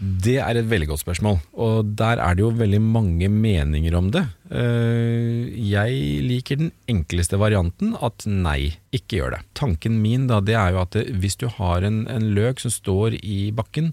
[0.02, 4.08] Det er et veldig godt spørsmål, og der er det jo veldig mange meninger om
[4.14, 4.24] det.
[4.50, 9.42] Eh, Jeg liker den enkleste varianten, at nei, ikke gjør det.
[9.58, 13.20] Tanken min da, det er jo at hvis du har en, en løk som står
[13.22, 13.92] i bakken,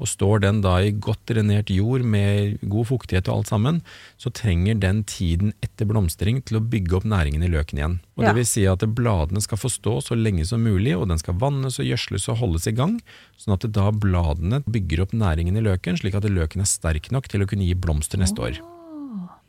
[0.00, 3.80] og står den da i godt drenert jord med god fuktighet og alt sammen,
[4.20, 7.98] så trenger den tiden etter blomstring til å bygge opp næringen i løken igjen.
[8.16, 8.30] Og Ja.
[8.30, 11.34] Det vil si at bladene skal få stå så lenge som mulig, og den skal
[11.34, 13.00] vannes og gjødsles og holdes i gang,
[13.36, 17.28] sånn at da bladene bygger opp næringen i løken, slik at løken er sterk nok
[17.28, 18.79] til å kunne gi blomster neste år.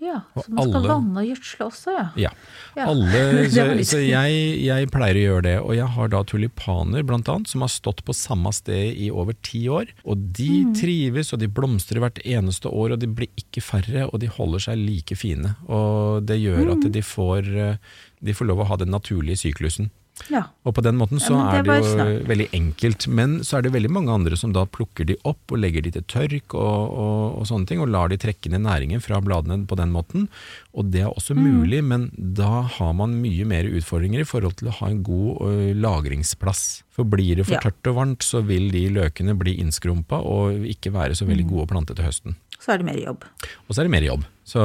[0.01, 2.05] Ja, Og så man skal alle- vanne og gjødsle også, ja.
[2.17, 2.29] Ja.
[2.75, 2.85] Ja.
[2.89, 3.19] Alle,
[3.53, 7.47] så så jeg, jeg pleier å gjøre det, og jeg har da tulipaner blant annet,
[7.47, 9.93] som har stått på samme sted i over ti år.
[10.03, 10.73] Og de Mm.
[10.75, 14.59] trives, og de blomstrer hvert eneste år, og de blir ikke færre, og de holder
[14.59, 15.55] seg like fine.
[15.69, 16.71] Og det gjør Mm.
[16.85, 17.77] at de får, eh,
[18.23, 19.91] de får lov å ha den naturlige syklusen.
[20.29, 20.43] Ja.
[20.65, 22.27] Og på den måten så Ja, det er det jo snart.
[22.27, 23.07] veldig enkelt.
[23.07, 25.91] Men så er det veldig mange andre som da plukker de opp og legger de
[25.91, 29.65] til tørk og, og, og sånne ting, og lar de trekke ned næringen fra bladene
[29.65, 30.27] på den måten.
[30.73, 31.43] Og det er også Mm.
[31.61, 35.41] mulig, men da har man mye mer utfordringer i forhold til å ha en god
[35.41, 36.83] ø, lagringsplass.
[36.91, 37.59] For blir det for Ja.
[37.61, 41.29] tørt og varmt, så vil de løkene bli innskrumpa og ikke være så Mm.
[41.31, 42.35] veldig gode å plante til høsten.
[42.61, 43.25] Så er det mer jobb.
[43.65, 44.25] Og så er det mer jobb.
[44.45, 44.61] Så,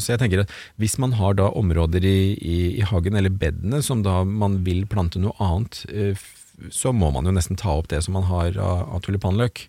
[0.00, 3.82] så jeg tenker at hvis man har da områder i, i, i hagen eller bedene
[3.84, 6.26] som da man vil plante noe annet, eh,
[6.72, 9.66] så må man jo nesten ta opp det som man har av, av tulipanløk.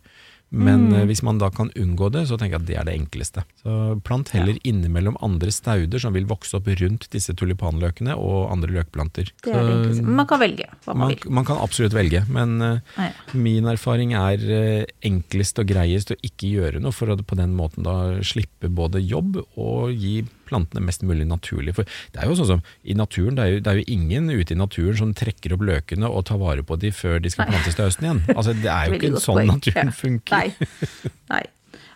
[0.49, 1.01] Men mm.
[1.09, 3.43] hvis man da kan unngå det, så tenker jeg at det er det enkleste.
[3.59, 8.77] Så plant heller innimellom andre stauder som vil vokse opp rundt disse tulipanløkene og andre
[8.77, 9.33] løkplanter.
[9.43, 10.05] Det er det Så.
[10.07, 11.35] Man kan velge hva man man, vil.
[11.39, 13.09] man kan absolutt velge, men eh, Nei.
[13.47, 17.55] Min erfaring er eh, enklest og greiest å ikke gjøre noe, for å på den
[17.57, 21.75] måten da slippe både jobb og gi plantene mest mulig naturlig.
[21.77, 24.31] For det er jo sånn som i naturen, det er jo, det er jo ingen
[24.31, 27.51] ute i naturen som trekker opp løkene og tar vare på de før de skal
[27.51, 28.23] plantes til høsten igjen.
[28.35, 29.99] Altså, det er jo ikke en sånn naturen Ja.
[30.01, 30.33] funker.
[30.37, 30.67] Nei.
[31.33, 31.43] Nei.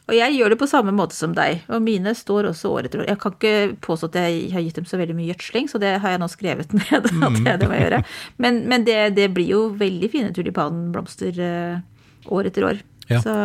[0.10, 3.04] Og jeg gjør det på samme måte som deg, og mine står også år etter
[3.04, 3.08] år.
[3.08, 3.54] Jeg kan ikke
[3.86, 6.28] påstå at jeg har gitt dem så veldig mye gjødsling, så det har jeg nå
[6.34, 6.92] skrevet ned.
[6.98, 8.02] at det, det må gjøre.
[8.42, 12.82] Men, men det, det, blir jo veldig fine tulipanblomster uh, år etter år.
[13.12, 13.22] Ja.
[13.24, 13.36] Så,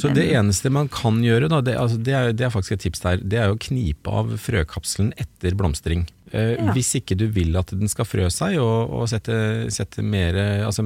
[0.00, 2.84] så, det eneste man kan gjøre, da, det, altså, det, er, det, er, faktisk et
[2.88, 6.06] tips der, det er å knipe av frøkapselen etter blomstring.
[6.34, 6.72] Eh, ja.
[6.74, 9.36] Hvis ikke du vil at den skal frø seg og, og sette,
[9.70, 10.34] sette mer
[10.66, 10.82] altså,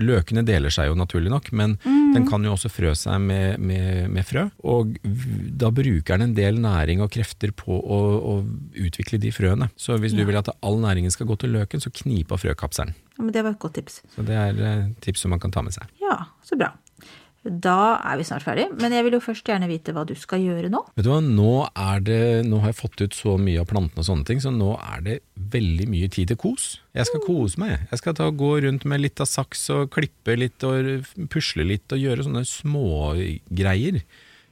[0.00, 2.14] Løkene deler seg jo naturlig nok, men mm.
[2.16, 4.48] den kan jo også frø seg med, med, med, frø.
[4.66, 4.96] Og
[5.60, 8.00] da bruker den en del næring og krefter på å,
[8.32, 8.34] å
[8.82, 9.70] utvikle de frøene.
[9.78, 10.22] Så hvis ja.
[10.22, 12.96] du vil at all næringen skal gå til løken, så knip av frøkapselen.
[13.20, 14.00] Ja, men Det var et godt tips.
[14.14, 15.86] Så Det er eh, tips som man kan ta med seg.
[16.00, 16.72] Ja, så bra.
[17.40, 20.42] Da er vi snart ferdig, men jeg vil jo først gjerne vite hva du skal
[20.44, 20.82] gjøre nå.
[20.98, 24.02] Vet du hva, nå, er det, nå har jeg fått ut så mye av plantene
[24.02, 25.16] og sånne ting, så nå er det
[25.54, 26.68] veldig mye tid til kos.
[26.92, 27.86] Jeg skal kose meg.
[27.88, 31.96] Jeg skal ta, gå rundt med litt av saks og klippe litt og pusle litt
[31.96, 34.02] og gjøre sånne smågreier.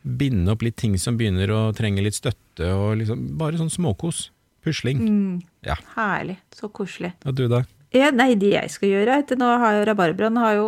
[0.09, 4.31] Binde opp litt ting som begynner å trenge litt støtte, og liksom, bare sånn småkos.
[4.65, 5.05] Pusling.
[5.05, 5.35] Mm,
[5.69, 5.77] ja.
[5.93, 6.41] Herlig.
[6.57, 7.13] Så koselig.
[7.29, 7.67] Og du da?
[7.95, 10.67] Ja, nei, det jeg skal gjøre etter nå har jo Rabarbraen har jo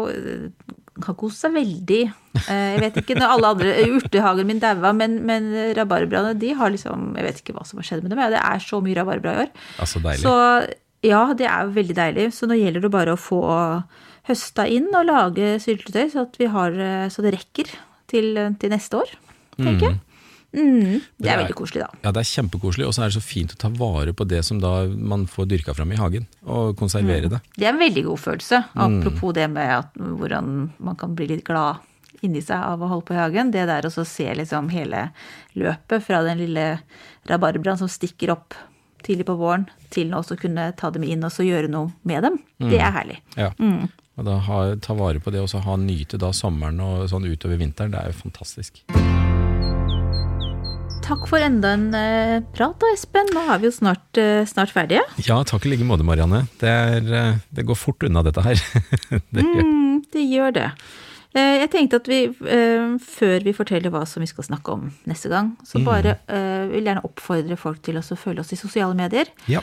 [1.04, 2.00] kan kose seg veldig.
[2.40, 6.70] Eh, jeg vet ikke når alle andre Urtehagen min daua, men, men rabarbraene de har
[6.70, 8.22] liksom Jeg vet ikke hva som har skjedd med dem.
[8.34, 9.50] Det er så mye rabarbra i år.
[9.82, 10.22] Altså deilig.
[10.22, 10.34] Så
[11.06, 12.28] ja, det er veldig deilig.
[12.36, 13.42] Så nå gjelder det bare å få
[14.28, 16.76] høsta inn og lage syltetøy så, har,
[17.10, 17.72] så det rekker
[18.10, 19.12] til, til neste år,
[19.56, 19.96] tenker jeg.
[19.96, 20.09] Mm.
[20.50, 22.00] Mm, det, er, veldig koselig, da.
[22.02, 22.86] Ja, det er kjempekoselig.
[22.88, 25.50] Og så er det så fint å ta vare på det som da man får
[25.52, 27.36] dyrka fram i hagen, og konservere mm.
[27.36, 27.42] det.
[27.56, 28.64] Det er en veldig god følelse.
[28.72, 28.82] Mm.
[28.86, 31.86] Apropos det med at, hvordan man kan bli litt glad
[32.26, 33.52] inni seg av å holde på i hagen.
[33.54, 35.08] Det der å se liksom hele
[35.58, 36.66] løpet fra den lille
[37.30, 38.58] rabarbraen som stikker opp
[39.04, 42.36] tidlig på våren, til å kunne ta dem inn og så gjøre noe med dem,
[42.60, 43.16] det er herlig.
[43.32, 43.48] Ja.
[43.56, 43.88] Mm.
[44.20, 47.30] Og da ha, ta vare på det og så ha nyte da sommeren og sånn
[47.30, 47.94] utover vinteren.
[47.94, 48.84] Det er jo fantastisk
[51.10, 53.30] takk for enda en uh, prat da, Espen.
[53.34, 55.02] Nå er vi jo snart, uh, snart ferdige.
[55.26, 56.44] Ja, takk i like måte, Marianne.
[56.60, 58.60] Det, er, uh, det, går fort unna, dette her.
[59.34, 59.62] det, gjør.
[59.66, 60.72] Mm, det gjør det.
[61.30, 65.52] Jeg tenkte at vi, før vi forteller hva som vi skal snakke om neste gang,
[65.62, 65.84] så mm.
[65.86, 66.14] bare
[66.72, 69.30] vil gjerne oppfordre folk til å følge oss i sosiale medier.
[69.46, 69.62] Ja.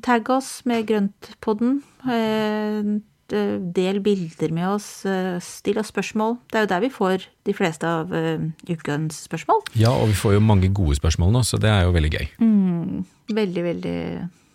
[0.00, 1.82] Tagg oss med Grøntpodden.
[3.28, 6.38] Eh, del bilder med oss, eh, still oss spørsmål.
[6.48, 9.60] Det er jo der vi får de fleste av uh, ukens spørsmål.
[9.76, 12.26] Ja, og vi får jo mange gode spørsmål nå, så det er jo veldig gøy.
[12.40, 13.04] Mm,
[13.36, 13.98] veldig, veldig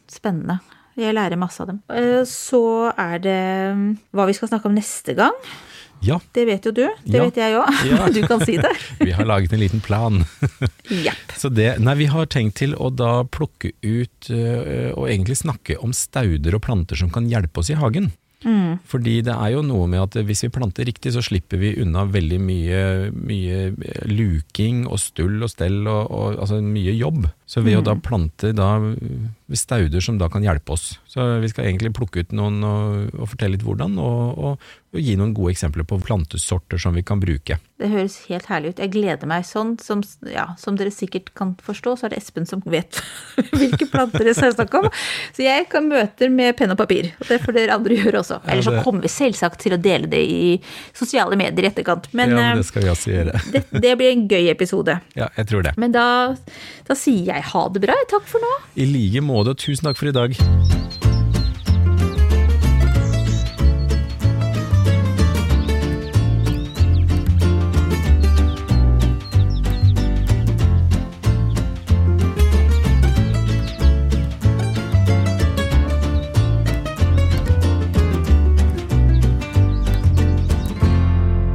[0.10, 0.58] spennende.
[0.98, 1.84] Jeg lærer masse av dem.
[2.30, 2.64] Så
[2.98, 3.44] er det
[3.78, 5.38] mm, hva vi skal snakke om neste gang.
[6.04, 6.20] Ja.
[6.34, 6.84] Det vet jo du.
[7.06, 7.28] Det ja.
[7.28, 7.78] vet jeg òg.
[7.90, 8.10] Ja.
[8.18, 8.74] Du kan si det.
[9.06, 10.26] vi har laget en liten plan.
[10.90, 11.38] Yep.
[11.38, 15.94] Så det, nei, vi har tenkt til å da plukke ut og egentlig snakke om
[15.96, 18.12] stauder og planter som kan hjelpe oss i hagen.
[18.44, 18.80] Mm.
[18.90, 22.06] Fordi det er jo noe med at hvis vi planter riktig, så slipper vi unna
[22.10, 22.82] veldig mye,
[23.16, 23.60] mye
[24.12, 27.28] luking og stull og stell, og, og altså mye jobb.
[27.46, 27.82] Så ved mm.
[27.82, 28.70] å da plante da
[29.56, 31.00] stauder som da kan hjelpe oss.
[31.08, 35.00] Så vi skal egentlig plukke ut noen og, og fortelle litt hvordan, og, og, og,
[35.02, 37.58] gi noen gode eksempler på plantesorter som vi kan bruke.
[37.82, 38.82] Det høres helt herlig ut.
[38.82, 39.76] Jeg gleder meg sånn.
[39.84, 43.02] Som, ja, som dere sikkert kan forstå, så er det Espen som vet
[43.60, 44.88] hvilke planter det er snakk om.
[45.36, 47.12] Så jeg kan møter med penn og papir.
[47.20, 48.40] Og det får dere andre gjøre også.
[48.48, 50.44] Eller så kommer vi selvsagt til å dele det i
[50.96, 52.10] sosiale medier i etterkant.
[52.14, 53.44] Men, ja, men det skal vi også gjøre.
[53.54, 55.00] det, det, blir en gøy episode.
[55.18, 55.76] Ja, jeg tror det.
[55.82, 56.08] Men da,
[56.88, 57.98] da sier jeg ha det bra.
[58.12, 58.54] Takk for nå.
[58.80, 60.38] I like måte, tusen takk for i dag.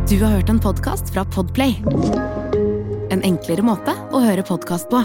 [0.09, 1.77] Du har hørt en podkast fra Podplay.
[3.12, 5.05] En enklere måte å høre podkast på.